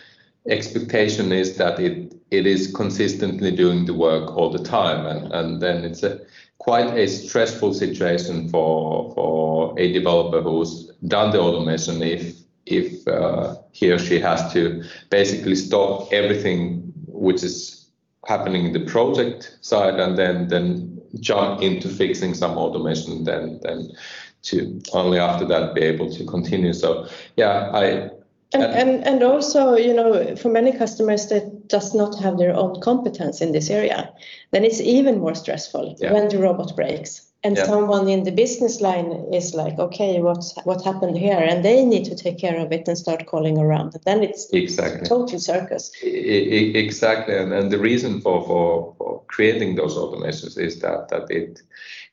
expectation 0.49 1.33
is 1.33 1.57
that 1.57 1.79
it 1.79 2.15
it 2.31 2.47
is 2.47 2.73
consistently 2.75 3.55
doing 3.55 3.85
the 3.85 3.95
work 3.95 4.37
all 4.37 4.51
the 4.51 4.65
time, 4.65 5.07
and 5.07 5.33
and 5.33 5.61
then 5.61 5.85
it's 5.85 6.03
a 6.03 6.21
quite 6.59 6.97
a 6.97 7.07
stressful 7.07 7.75
situation 7.75 8.49
for 8.49 9.13
for 9.15 9.75
a 9.79 9.93
developer 9.93 10.41
who's 10.41 10.91
done 11.09 11.31
the 11.33 11.41
automation 11.41 12.03
if 12.03 12.42
if 12.67 13.07
uh, 13.09 13.57
he 13.73 13.91
or 13.91 13.99
she 13.99 14.19
has 14.19 14.53
to 14.53 14.85
basically 15.11 15.55
stop 15.55 16.13
everything 16.13 16.93
which 17.07 17.43
is 17.43 17.89
happening 18.27 18.67
in 18.67 18.73
the 18.73 18.87
project 18.91 19.59
side 19.63 19.99
and 19.99 20.17
then 20.17 20.49
then 20.49 21.01
jump 21.21 21.61
into 21.61 21.89
fixing 21.89 22.35
some 22.35 22.57
automation 22.57 23.25
then 23.25 23.61
then 23.63 23.91
to 24.43 24.81
only 24.93 25.19
after 25.19 25.45
that 25.45 25.75
be 25.75 25.83
able 25.83 26.11
to 26.11 26.25
continue 26.25 26.73
so 26.73 27.07
yeah 27.37 27.71
i 27.75 28.09
and, 28.55 28.65
and, 28.65 29.07
and 29.07 29.23
also, 29.23 29.77
you 29.77 29.95
know, 29.95 30.37
for 30.37 30.51
many 30.51 30.77
customers 30.77 31.29
that 31.29 31.69
does 31.69 31.95
not 31.95 32.21
have 32.21 32.37
their 32.37 32.55
own 32.55 32.83
competence 32.83 33.41
in 33.41 33.53
this 33.53 33.71
area, 33.71 34.13
then 34.51 34.63
it's 34.63 34.79
even 34.79 35.21
more 35.21 35.35
stressful 35.35 35.97
Yeah. 35.99 36.13
when 36.13 36.29
the 36.29 36.39
robot 36.39 36.77
breaks 36.77 37.32
and 37.45 37.57
Yeah. 37.57 37.67
someone 37.67 38.09
in 38.09 38.25
the 38.25 38.31
business 38.31 38.81
line 38.81 39.11
is 39.33 39.55
like, 39.55 39.79
okay, 39.79 40.21
what's 40.21 40.55
what 40.65 40.85
happened 40.85 41.19
here, 41.19 41.39
and 41.51 41.65
they 41.65 41.85
need 41.85 42.05
to 42.05 42.15
take 42.15 42.39
care 42.39 42.57
of 42.65 42.73
it 42.73 42.89
and 42.89 42.97
start 42.97 43.27
calling 43.27 43.59
around. 43.59 43.93
Then 44.05 44.23
it's 44.23 44.49
exactly 44.53 45.07
total 45.09 45.39
circus. 45.39 45.91
I- 46.03 46.07
I- 46.07 46.73
Exactly, 46.85 47.37
and, 47.37 47.53
and 47.53 47.71
the 47.71 47.79
reason 47.79 48.21
for, 48.21 48.45
for, 48.47 48.95
for 48.99 49.23
creating 49.27 49.77
those 49.77 49.97
automations 49.97 50.59
is 50.59 50.81
that 50.81 51.09
that 51.09 51.31
it 51.31 51.63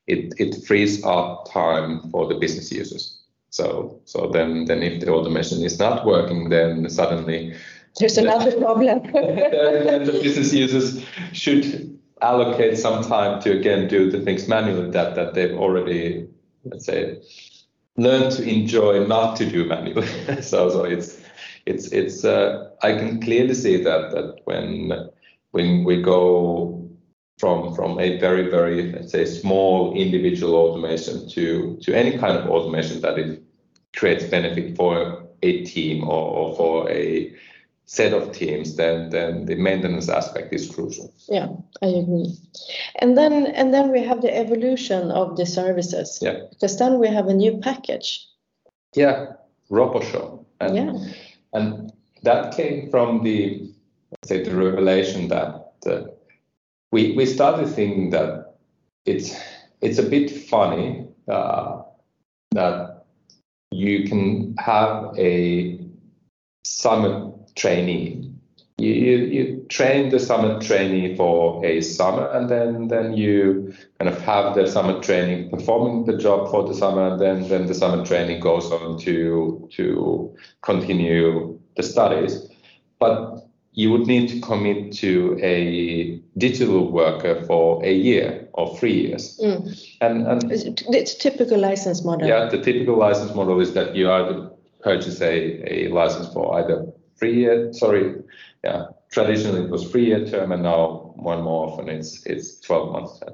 it 0.07 0.33
it 0.39 0.65
frees 0.65 1.03
up 1.05 1.48
time 1.51 2.09
for 2.12 2.27
the 2.27 2.36
business 2.39 2.71
users. 2.71 3.19
So 3.51 4.00
so 4.05 4.29
then 4.33 4.65
then 4.65 4.83
if 4.83 5.00
the 5.00 5.12
automation 5.13 5.63
is 5.63 5.77
not 5.79 6.05
working, 6.05 6.50
then 6.50 6.89
suddenly 6.89 7.53
There's 8.00 8.17
another 8.17 8.51
problem. 8.65 9.01
then 9.12 10.05
the 10.05 10.19
business 10.24 10.53
users 10.53 11.03
should 11.33 11.88
allocate 12.22 12.78
some 12.78 13.04
time 13.04 13.42
to 13.42 13.58
again 13.58 13.88
do 13.88 14.10
the 14.12 14.20
things 14.22 14.48
manually 14.48 14.90
that 14.92 15.16
that 15.16 15.34
they've 15.34 15.58
already 15.58 16.28
let's 16.66 16.86
say 16.86 17.22
learned 17.98 18.32
to 18.32 18.44
enjoy 18.44 19.06
not 19.06 19.36
to 19.38 19.46
do 19.46 19.66
manually. 19.66 20.08
so 20.42 20.70
so 20.70 20.84
it's 20.84 21.20
it's 21.66 21.92
it's 21.92 22.26
uh, 22.26 22.70
I 22.82 22.94
can 22.94 23.22
clearly 23.22 23.54
see 23.54 23.84
that 23.84 24.12
that 24.12 24.40
when 24.46 25.10
when 25.52 25.84
we 25.84 26.02
go 26.02 26.90
from 27.38 27.74
from 27.76 28.00
a 28.00 28.18
very 28.20 28.50
very 28.50 28.92
let's 28.92 29.12
say 29.12 29.26
small 29.26 29.96
individual 29.96 30.56
automation 30.56 31.28
to 31.30 31.78
to 31.82 31.94
any 31.94 32.18
kind 32.18 32.38
of 32.38 32.50
automation 32.50 33.02
that 33.02 33.18
it 33.18 33.44
creates 33.96 34.26
benefit 34.26 34.76
for 34.76 35.26
a 35.42 35.64
team 35.64 36.04
or, 36.04 36.24
or 36.38 36.56
for 36.56 36.90
a 36.92 37.34
set 37.89 38.13
of 38.13 38.31
teams 38.31 38.75
then 38.75 39.10
then 39.10 39.46
the 39.46 39.55
maintenance 39.55 40.10
aspect 40.10 40.53
is 40.53 40.69
crucial 40.69 41.12
yeah, 41.27 41.48
I 41.81 41.88
agree. 41.88 42.38
And 43.01 43.17
then 43.17 43.48
and 43.48 43.74
then 43.74 43.91
we 43.91 44.03
have 44.03 44.22
the 44.22 44.36
evolution 44.36 45.12
of 45.12 45.38
the 45.38 45.46
services. 45.46 46.19
Yeah. 46.22 46.38
Because 46.50 46.77
then 46.77 47.00
we 47.00 47.08
have 47.08 47.27
a 47.27 47.34
new 47.34 47.58
package. 47.58 48.27
yeah 48.96 49.25
RoboShow 49.72 50.46
and 50.60 50.75
Yeah. 50.75 50.93
and 51.53 51.91
that 52.24 52.55
came 52.55 52.89
from 52.91 53.24
the 53.24 53.69
say 54.25 54.43
the 54.43 54.55
revelation 54.55 55.27
that 55.29 55.74
uh, 55.86 56.01
we 56.91 57.15
we 57.17 57.25
started 57.25 57.67
thinking 57.67 58.12
that 58.12 58.55
it's 59.05 59.34
it's 59.81 60.00
a 60.00 60.10
bit 60.10 60.29
funny 60.50 61.08
uh, 61.27 61.81
that 62.51 63.05
you 63.72 64.08
can 64.10 64.55
have 64.60 65.13
a 65.17 65.79
summer 66.63 67.31
trainee. 67.60 68.25
You, 68.78 68.94
you, 68.94 69.18
you 69.18 69.66
train 69.68 70.10
the 70.10 70.20
summer 70.20 70.60
trainee 70.62 71.16
for 71.18 71.63
a 71.66 71.82
summer 71.82 72.28
and 72.32 72.50
then, 72.50 72.88
then 72.88 73.13
you 73.13 73.74
kind 74.00 74.10
of 74.10 74.22
have 74.22 74.56
the 74.56 74.68
summer 74.68 75.01
training 75.01 75.50
performing 75.50 76.06
the 76.06 76.18
job 76.18 76.50
for 76.50 76.66
the 76.66 76.74
summer 76.74 77.10
and 77.10 77.20
then, 77.20 77.50
then 77.50 77.68
the 77.68 77.74
summer 77.74 78.06
training 78.06 78.39
goes 78.39 78.72
on 78.72 78.98
to, 79.00 79.68
to 79.74 80.34
continue 80.62 81.60
the 81.75 81.84
studies. 81.84 82.48
But 83.00 83.50
you 83.74 83.92
would 83.92 84.08
need 84.08 84.30
to 84.30 84.39
commit 84.39 84.94
to 84.94 85.38
a 85.42 86.20
digital 86.38 86.89
worker 86.89 87.44
for 87.46 87.84
a 87.84 87.94
year 87.94 88.48
or 88.54 88.78
three 88.78 89.08
years. 89.08 89.39
Mm. 89.44 89.96
And, 90.00 90.28
and 90.28 90.51
It's 90.51 91.16
typical 91.16 91.60
license 91.60 92.06
model. 92.06 92.28
yeah, 92.28 92.50
the 92.50 92.62
typical 92.62 92.98
license 92.98 93.36
model 93.36 93.60
is 93.60 93.74
that 93.74 93.96
you 93.96 94.10
either 94.10 94.50
purchase 94.82 95.22
a, 95.22 95.74
a 95.74 95.89
license 95.89 96.32
for 96.34 96.60
either 96.60 96.86
three 97.20 97.36
year, 97.36 97.74
sorry, 97.74 98.16
yeah, 98.64 98.88
traditionally 99.12 99.64
it 99.64 99.70
was 99.70 99.90
three 99.92 100.06
year 100.06 100.26
term 100.26 100.52
and 100.52 100.64
now 100.64 101.14
more 101.18 101.34
and 101.36 101.44
more 101.44 101.68
often 101.68 101.90
it's 101.90 102.26
it's 102.26 102.60
12 102.62 102.92
months 102.92 103.20
term. 103.20 103.34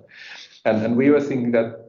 And, 0.66 0.84
and 0.86 0.98
we 0.98 1.10
were 1.10 1.22
thinking 1.22 1.52
that 1.52 1.86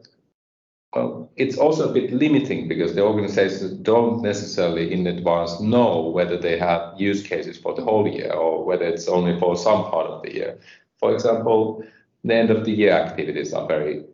well, 0.95 1.31
it's 1.37 1.59
also 1.59 1.91
a 1.91 1.93
bit 1.93 2.13
limiting 2.13 2.69
because 2.69 2.95
the 2.95 3.03
organizations 3.03 3.73
don't 3.83 4.23
necessarily 4.23 4.93
in 4.93 5.07
advance 5.07 5.61
know 5.61 6.09
whether 6.09 6.39
they 6.39 6.59
have 6.59 6.95
use 6.97 7.23
cases 7.23 7.59
for 7.59 7.75
the 7.75 7.83
whole 7.85 8.09
year 8.09 8.33
or 8.33 8.65
whether 8.65 8.85
it's 8.87 9.09
only 9.09 9.39
for 9.39 9.57
some 9.57 9.85
part 9.85 10.07
of 10.07 10.23
the 10.23 10.35
year. 10.35 10.59
For 10.99 11.13
example, 11.13 11.85
the 12.25 12.35
end 12.35 12.51
of 12.51 12.65
the 12.65 12.73
year 12.73 12.93
activities 12.93 13.53
are 13.53 13.67
very 13.67 14.05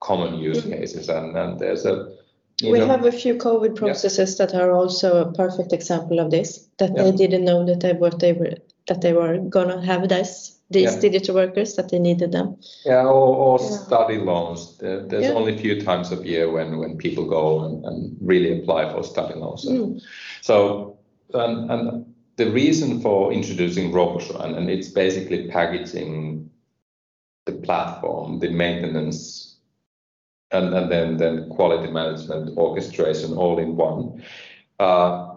common 0.00 0.34
use 0.38 0.62
Mhm. 0.64 0.78
cases 0.78 1.08
and, 1.08 1.36
and 1.36 1.58
there's 1.58 1.84
a 1.84 2.17
you 2.60 2.72
We 2.72 2.78
know, 2.78 2.86
have 2.88 3.04
a 3.04 3.12
few 3.12 3.34
COVID 3.36 3.76
processes 3.76 4.36
that 4.38 4.54
are 4.54 4.72
also 4.72 5.22
a 5.22 5.32
perfect 5.32 5.72
example 5.72 6.18
of 6.18 6.30
this. 6.30 6.68
That 6.78 6.96
they 6.96 7.12
didn't 7.12 7.44
know 7.44 7.64
that 7.66 7.80
they 7.80 7.92
what 7.92 8.18
they 8.20 8.32
were 8.32 8.54
that 8.88 9.00
they 9.00 9.12
were 9.12 9.38
gonna 9.38 9.84
have 9.84 10.08
this 10.08 10.54
these 10.70 10.94
Yeah. 10.94 11.00
digital 11.00 11.34
workers 11.34 11.74
that 11.76 11.88
they 11.88 11.98
needed 11.98 12.32
them. 12.32 12.56
Yeah, 12.84 13.04
or, 13.06 13.36
or 13.36 13.58
Yeah. 13.60 13.66
study 13.68 14.18
loans. 14.18 14.76
There- 14.78 15.00
There's 15.06 15.24
Yeah. 15.24 15.32
only 15.32 15.54
a 15.54 15.58
few 15.58 15.80
times 15.80 16.12
of 16.12 16.26
year 16.26 16.50
when, 16.50 16.78
when 16.78 16.98
people 16.98 17.24
go 17.24 17.60
and, 17.64 17.84
and 17.86 18.16
really 18.20 18.60
apply 18.60 18.92
for 18.92 19.02
study 19.02 19.34
loans. 19.34 19.62
So, 19.62 19.70
Mm. 19.70 20.00
so 20.42 20.96
and, 21.32 21.70
and 21.70 22.04
the 22.36 22.50
reason 22.50 23.00
for 23.00 23.32
introducing 23.32 23.92
RoboShow, 23.92 24.44
and, 24.44 24.56
and 24.56 24.68
it's 24.70 24.88
basically 24.88 25.48
packaging 25.48 26.50
the 27.46 27.52
platform, 27.52 28.38
the 28.40 28.50
maintenance, 28.50 29.57
and, 30.50 30.74
and 30.74 30.90
then, 30.90 31.16
then 31.16 31.48
quality 31.50 31.90
management, 31.90 32.56
orchestration 32.56 33.34
all 33.34 33.58
in 33.58 33.76
one. 33.76 34.22
Uh, 34.78 35.34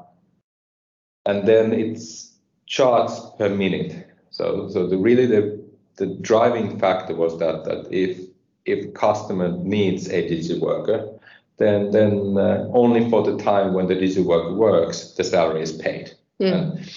and 1.25 1.47
then 1.47 1.73
it's 1.73 2.33
charts 2.65 3.19
per 3.37 3.49
minute. 3.49 4.07
So, 4.29 4.69
so 4.69 4.87
the 4.87 4.97
really 4.97 5.25
the 5.25 5.61
the 5.97 6.07
driving 6.21 6.79
factor 6.79 7.13
was 7.15 7.37
that 7.39 7.65
that 7.65 7.87
if 7.91 8.17
if 8.65 8.93
customer 8.93 9.49
needs 9.49 10.07
a 10.09 10.27
digital 10.27 10.61
worker, 10.61 11.09
then 11.57 11.91
then 11.91 12.37
uh, 12.37 12.67
only 12.73 13.09
for 13.09 13.23
the 13.23 13.37
time 13.37 13.73
when 13.73 13.87
the 13.87 13.95
digital 13.95 14.23
worker 14.23 14.53
works, 14.53 15.11
the 15.17 15.23
salary 15.23 15.61
is 15.61 15.73
paid. 15.73 16.11
Mm. 16.39 16.53
And 16.53 16.91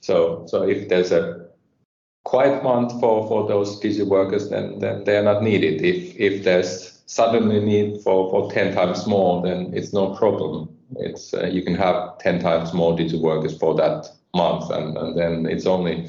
so 0.00 0.44
so 0.46 0.68
if 0.68 0.88
there's 0.88 1.12
a 1.12 1.46
quiet 2.24 2.62
month 2.62 2.92
for 3.00 3.26
for 3.28 3.46
those 3.46 3.78
digital 3.80 4.08
workers, 4.08 4.50
then 4.50 4.78
then 4.80 5.04
they 5.04 5.16
are 5.16 5.22
not 5.22 5.42
needed. 5.42 5.82
If 5.82 6.16
if 6.16 6.44
there's 6.44 6.99
suddenly 7.10 7.60
need 7.60 8.00
for 8.02 8.30
for 8.30 8.50
ten 8.52 8.72
times 8.72 9.06
more, 9.06 9.42
then 9.42 9.72
it's 9.74 9.92
no 9.92 10.14
problem. 10.14 10.68
It's 10.96 11.34
uh, 11.34 11.46
you 11.46 11.62
can 11.62 11.74
have 11.74 12.18
ten 12.18 12.38
times 12.40 12.72
more 12.72 12.96
digital 12.96 13.22
workers 13.22 13.56
for 13.58 13.74
that 13.74 14.06
month, 14.34 14.70
and 14.70 14.96
and 14.96 15.18
then 15.18 15.46
it's 15.46 15.66
only 15.66 16.08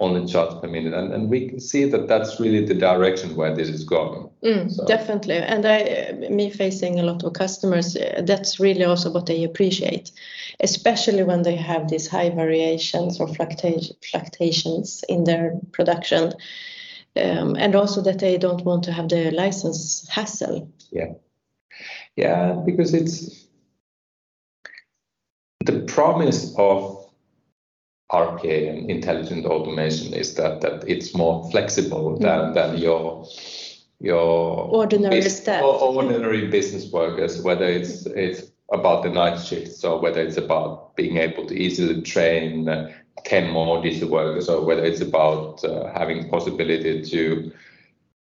only 0.00 0.26
charged 0.26 0.60
per 0.60 0.68
minute, 0.68 0.92
and 0.94 1.12
and 1.14 1.30
we 1.30 1.48
can 1.48 1.60
see 1.60 1.84
that 1.90 2.06
that's 2.08 2.38
really 2.40 2.64
the 2.66 2.74
direction 2.74 3.34
where 3.36 3.54
this 3.54 3.68
is 3.68 3.84
going. 3.84 4.28
Mm, 4.44 4.70
So- 4.70 4.84
Definitely, 4.86 5.36
and 5.36 5.64
I, 5.64 6.12
me 6.30 6.50
facing 6.50 6.98
a 7.00 7.02
lot 7.02 7.24
of 7.24 7.32
customers, 7.32 7.96
uh, 7.96 8.22
that's 8.26 8.58
really 8.60 8.84
also 8.84 9.10
what 9.10 9.26
they 9.26 9.44
appreciate, 9.44 10.10
especially 10.60 11.22
when 11.22 11.42
they 11.42 11.56
have 11.56 11.88
these 11.88 12.08
high 12.10 12.30
variations 12.30 13.20
or 13.20 13.28
fluctua- 13.28 13.94
fluctuations 14.10 15.04
in 15.08 15.24
their 15.24 15.52
production, 15.72 16.32
um, 17.16 17.56
and 17.56 17.74
also 17.74 18.02
that 18.02 18.18
they 18.18 18.38
don't 18.38 18.64
want 18.64 18.84
to 18.84 18.92
have 18.92 19.08
the 19.08 19.30
license 19.30 20.06
hassle. 20.08 20.70
Yeah, 20.90 21.12
yeah, 22.16 22.52
because 22.64 22.94
it's 22.94 23.46
the 25.64 25.80
promise 25.80 26.54
of 26.58 26.98
RPA 28.12 28.68
and 28.70 28.90
intelligent 28.90 29.46
automation 29.46 30.12
is 30.12 30.34
that 30.34 30.60
that 30.60 30.84
it's 30.86 31.14
more 31.14 31.50
flexible 31.50 32.18
than 32.18 32.52
than 32.52 32.76
your 32.78 33.26
your 34.00 34.68
Ordinary 34.74 35.20
bus- 35.20 35.40
staff. 35.40 35.62
ordinary 35.62 36.48
business 36.48 36.90
workers, 36.92 37.40
whether 37.42 37.64
it's 37.64 38.04
it's 38.06 38.51
about 38.72 39.02
the 39.02 39.10
night 39.10 39.38
shift. 39.38 39.72
So 39.72 40.00
whether 40.00 40.20
it's 40.20 40.38
about 40.38 40.96
being 40.96 41.18
able 41.18 41.46
to 41.46 41.54
easily 41.54 42.00
train 42.02 42.68
uh, 42.68 42.90
10 43.24 43.50
more 43.50 43.82
digital 43.82 44.08
workers 44.08 44.48
or 44.48 44.64
whether 44.64 44.84
it's 44.84 45.00
about 45.00 45.62
uh, 45.64 45.92
having 45.92 46.28
possibility 46.28 47.02
to 47.02 47.52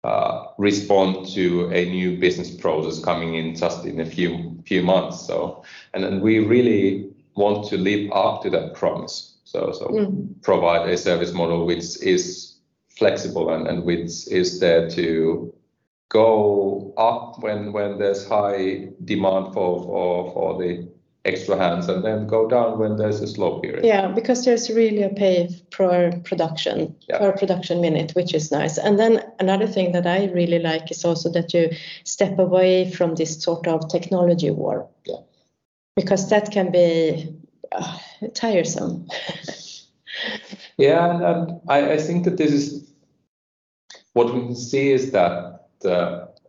uh, 0.05 0.45
respond 0.57 1.27
to 1.27 1.69
a 1.71 1.85
new 1.89 2.17
business 2.17 2.49
process 2.49 3.03
coming 3.03 3.35
in 3.35 3.55
just 3.55 3.85
in 3.85 3.99
a 3.99 4.05
few 4.05 4.57
few 4.65 4.81
months. 4.81 5.27
So 5.27 5.63
and 5.93 6.03
then 6.03 6.21
we 6.21 6.39
really 6.39 7.11
want 7.35 7.67
to 7.69 7.77
live 7.77 8.09
up 8.13 8.41
to 8.43 8.49
that 8.51 8.75
promise. 8.75 9.37
So 9.43 9.73
so 9.73 9.87
mm. 9.87 10.41
provide 10.41 10.87
a 10.89 10.97
service 10.97 11.33
model 11.33 11.65
which 11.65 12.01
is 12.01 12.55
flexible 12.87 13.53
and, 13.53 13.67
and 13.67 13.83
which 13.83 14.27
is 14.27 14.59
there 14.61 14.89
to 14.91 15.53
go 16.09 16.93
up 16.97 17.41
when 17.41 17.71
when 17.71 17.97
there's 17.99 18.27
high 18.27 18.89
demand 19.05 19.53
for 19.53 19.83
for, 19.83 20.33
for 20.33 20.57
the 20.57 20.89
extra 21.25 21.57
hands 21.57 21.89
and 21.89 22.03
then 22.03 22.27
go 22.27 22.47
down 22.47 22.79
when 22.79 22.95
there's 22.95 23.21
a 23.21 23.27
slow 23.27 23.59
period. 23.59 23.83
Yeah, 23.83 24.07
because 24.07 24.45
there's 24.45 24.69
really 24.69 25.03
a 25.03 25.09
pay 25.09 25.49
per 25.71 26.11
production, 26.23 26.95
yeah. 27.07 27.19
per 27.19 27.33
production 27.33 27.81
minute, 27.81 28.11
which 28.15 28.33
is 28.33 28.51
nice. 28.51 28.77
And 28.77 28.97
then 28.97 29.23
another 29.39 29.67
thing 29.67 29.91
that 29.91 30.07
I 30.07 30.25
really 30.25 30.59
like 30.59 30.91
is 30.91 31.03
also 31.03 31.29
that 31.31 31.53
you 31.53 31.71
step 32.03 32.39
away 32.39 32.89
from 32.89 33.15
this 33.15 33.41
sort 33.41 33.67
of 33.67 33.89
technology 33.89 34.49
war. 34.49 34.87
Yeah. 35.05 35.17
Because 35.95 36.29
that 36.29 36.51
can 36.51 36.71
be 36.71 37.35
uh, 37.71 37.97
tiresome. 38.33 39.07
yeah, 40.77 41.11
and, 41.11 41.23
and 41.23 41.61
I, 41.67 41.93
I 41.93 41.97
think 41.97 42.23
that 42.23 42.37
this 42.37 42.51
is 42.51 42.89
what 44.13 44.33
we 44.33 44.39
can 44.41 44.55
see 44.55 44.91
is 44.91 45.11
that 45.11 45.58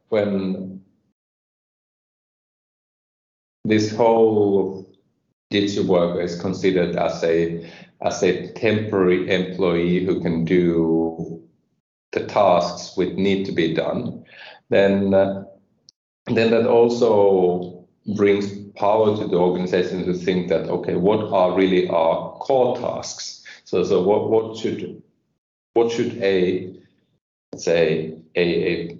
when 0.08 0.82
this 3.64 3.94
whole 3.94 4.86
digital 5.50 5.86
worker 5.86 6.20
is 6.20 6.40
considered 6.40 6.96
as 6.96 7.22
a 7.24 7.70
as 8.02 8.22
a 8.22 8.50
temporary 8.52 9.30
employee 9.30 10.04
who 10.04 10.20
can 10.20 10.44
do 10.44 11.42
the 12.12 12.24
tasks 12.26 12.96
which 12.96 13.14
need 13.14 13.44
to 13.44 13.52
be 13.52 13.74
done, 13.74 14.24
then 14.70 15.14
uh, 15.14 15.44
then 16.26 16.50
that 16.50 16.66
also 16.66 17.86
brings 18.16 18.58
power 18.76 19.16
to 19.16 19.26
the 19.26 19.36
organization 19.36 20.04
to 20.06 20.14
think 20.14 20.48
that 20.48 20.68
okay, 20.68 20.96
what 20.96 21.32
are 21.32 21.56
really 21.56 21.88
our 21.88 22.32
core 22.38 22.76
tasks? 22.78 23.44
So 23.64 23.84
so 23.84 24.02
what 24.02 24.30
what 24.30 24.56
should 24.56 25.02
what 25.74 25.92
should 25.92 26.16
a 26.22 26.74
say 27.56 28.16
a, 28.36 28.42
a 28.42 28.99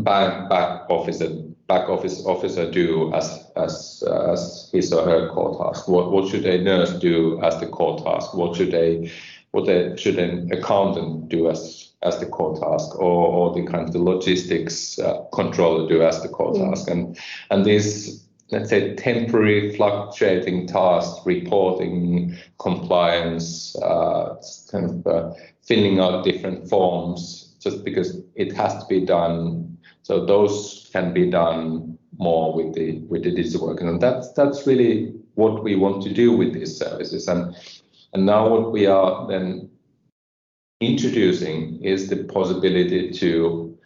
back 0.00 0.48
back 0.48 0.88
officer 0.88 1.28
back 1.68 1.88
office 1.88 2.24
officer 2.26 2.70
do 2.70 3.12
as 3.14 3.50
as 3.56 4.02
as 4.30 4.70
his 4.72 4.92
or 4.92 5.04
her 5.04 5.28
core 5.28 5.64
task? 5.64 5.88
What 5.88 6.10
what 6.12 6.28
should 6.28 6.46
a 6.46 6.62
nurse 6.62 6.92
do 6.98 7.40
as 7.42 7.58
the 7.60 7.66
core 7.66 7.98
task? 7.98 8.34
What 8.34 8.56
should 8.56 8.74
a 8.74 9.10
what 9.52 9.68
a, 9.68 9.96
should 9.96 10.18
an 10.18 10.52
accountant 10.52 11.28
do 11.28 11.50
as 11.50 11.90
as 12.02 12.18
the 12.18 12.26
core 12.26 12.58
task, 12.58 12.98
or 12.98 13.26
or 13.28 13.54
the 13.54 13.64
kind 13.70 13.86
of 13.86 13.92
the 13.92 14.02
logistics 14.02 14.98
uh, 14.98 15.22
controller 15.32 15.88
do 15.88 16.02
as 16.02 16.22
the 16.22 16.28
core 16.28 16.52
mm. 16.52 16.70
task? 16.70 16.88
And 16.88 17.18
and 17.50 17.64
these 17.64 18.22
let's 18.50 18.68
say 18.68 18.94
temporary 18.94 19.74
fluctuating 19.74 20.66
tasks, 20.66 21.18
reporting, 21.24 22.36
compliance, 22.58 23.74
uh, 23.76 24.36
kind 24.70 24.84
of 24.84 25.06
uh, 25.06 25.32
filling 25.62 25.98
out 25.98 26.22
different 26.22 26.68
forms, 26.68 27.51
just 27.62 27.84
because 27.84 28.20
it 28.34 28.52
has 28.52 28.74
to 28.74 28.86
be 28.88 29.04
done 29.04 29.72
so 30.02 30.26
those 30.26 30.90
can 30.92 31.12
be 31.14 31.30
done 31.30 31.98
more 32.18 32.54
with 32.54 32.74
the 32.74 32.98
with 33.08 33.24
the 33.24 33.30
digital 33.30 33.68
workers, 33.68 33.88
and 33.88 34.00
that's 34.00 34.32
that's 34.32 34.66
really 34.66 35.14
what 35.34 35.64
we 35.64 35.76
want 35.76 36.02
to 36.02 36.12
do 36.12 36.36
with 36.36 36.52
these 36.52 36.76
services. 36.76 37.28
And 37.28 37.54
and 38.12 38.26
now 38.26 38.48
what 38.48 38.72
we 38.72 38.86
are 38.86 39.26
then 39.28 39.70
introducing 40.80 41.82
is 41.82 42.08
the 42.08 42.24
possibility 42.24 43.10
to 43.12 43.78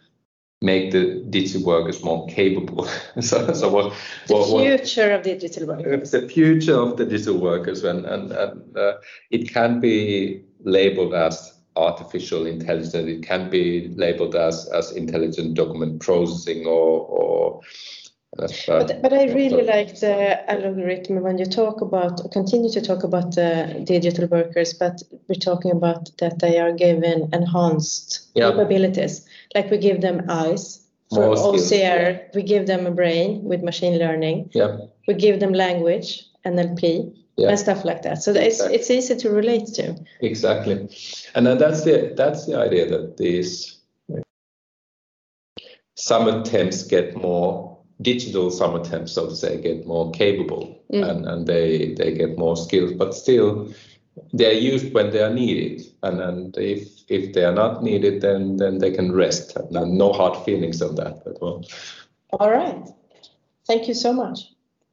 make 0.61 0.91
the 0.91 1.23
digital 1.29 1.63
workers 1.63 2.03
more 2.03 2.27
capable. 2.27 2.85
so, 3.21 3.53
so 3.53 3.69
what, 3.69 3.93
the 4.27 4.33
what, 4.33 4.65
future 4.65 5.11
what, 5.11 5.19
of 5.19 5.23
digital 5.23 5.67
workers. 5.67 6.11
The 6.11 6.27
future 6.27 6.75
of 6.75 6.97
the 6.97 7.05
digital 7.05 7.37
workers, 7.37 7.83
and 7.83 8.05
and, 8.05 8.31
and 8.31 8.77
uh, 8.77 8.93
it 9.29 9.53
can 9.53 9.79
be 9.79 10.43
labeled 10.63 11.13
as 11.13 11.56
artificial 11.77 12.45
intelligence. 12.45 12.93
It 12.93 13.23
can 13.23 13.49
be 13.49 13.89
labeled 13.95 14.35
as, 14.35 14.67
as 14.69 14.91
intelligent 14.91 15.53
document 15.53 16.01
processing 16.01 16.65
or, 16.65 17.01
or 17.01 17.61
uh, 18.39 18.47
but, 18.67 19.01
but 19.01 19.13
I 19.13 19.25
really 19.33 19.63
like 19.63 19.99
the 19.99 20.51
algorithm 20.51 21.23
when 21.23 21.37
you 21.37 21.45
talk 21.45 21.81
about, 21.81 22.31
continue 22.31 22.69
to 22.71 22.81
talk 22.81 23.03
about 23.03 23.33
the 23.33 23.81
digital 23.83 24.27
workers, 24.27 24.73
but 24.73 25.01
we're 25.27 25.39
talking 25.39 25.71
about 25.71 26.15
that 26.17 26.39
they 26.39 26.59
are 26.59 26.71
given 26.71 27.29
enhanced 27.33 28.27
yeah. 28.35 28.51
capabilities. 28.51 29.25
Like 29.55 29.71
we 29.71 29.77
give 29.77 30.01
them 30.01 30.25
eyes 30.29 30.85
for 31.09 31.35
OCR, 31.35 31.71
yeah. 31.71 32.19
we 32.35 32.43
give 32.43 32.67
them 32.67 32.85
a 32.85 32.91
brain 32.91 33.43
with 33.43 33.63
machine 33.63 33.97
learning, 33.97 34.51
yeah. 34.53 34.77
we 35.07 35.13
give 35.13 35.39
them 35.39 35.53
language, 35.53 36.25
NLP, 36.45 37.15
yeah. 37.37 37.49
and 37.49 37.59
stuff 37.59 37.85
like 37.85 38.01
that. 38.01 38.23
So 38.23 38.31
exactly. 38.31 38.75
it's 38.75 38.89
it's 38.89 38.91
easy 38.91 39.15
to 39.21 39.29
relate 39.29 39.67
to. 39.75 39.95
Exactly, 40.21 40.89
and 41.35 41.45
then 41.45 41.57
that's 41.57 41.83
the 41.83 42.13
that's 42.15 42.45
the 42.45 42.57
idea 42.57 42.89
that 42.89 43.17
these 43.17 43.77
some 45.95 46.27
attempts 46.27 46.83
get 46.83 47.15
more 47.15 47.77
digital 48.01 48.51
some 48.51 48.75
attempts, 48.75 49.13
so 49.13 49.27
to 49.27 49.35
say, 49.35 49.59
get 49.59 49.87
more 49.87 50.11
capable 50.11 50.79
mm. 50.93 51.09
and, 51.09 51.25
and 51.25 51.47
they 51.47 51.93
they 51.95 52.13
get 52.13 52.37
more 52.37 52.55
skills, 52.55 52.93
but 52.93 53.13
still 53.13 53.73
they 54.33 54.47
are 54.47 54.59
used 54.59 54.93
when 54.93 55.11
they 55.11 55.21
are 55.21 55.33
needed, 55.33 55.81
and 56.03 56.19
and 56.19 56.57
if 56.57 56.87
if 57.07 57.33
they 57.33 57.45
are 57.45 57.53
not 57.53 57.83
needed, 57.83 58.21
then 58.21 58.57
then 58.57 58.79
they 58.79 58.91
can 58.91 59.11
rest. 59.11 59.55
And 59.55 59.97
no 59.97 60.11
hard 60.13 60.43
feelings 60.43 60.81
on 60.81 60.95
that 60.95 61.21
as 61.25 61.37
well. 61.41 61.63
All 62.31 62.51
right. 62.51 62.87
Thank 63.65 63.87
you 63.87 63.93
so 63.93 64.13
much. 64.13 64.39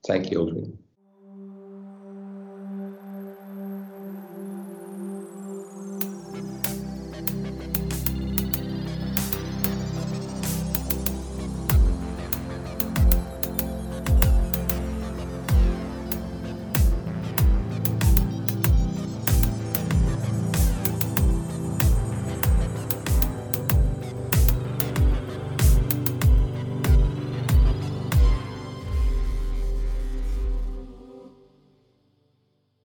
Thank 0.07 0.31
you, 0.31 0.43
Audrey. 0.43 0.73